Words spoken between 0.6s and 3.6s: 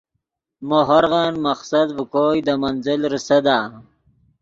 مو ہورغن مقصد ڤے کوئے دے منزل ریسدا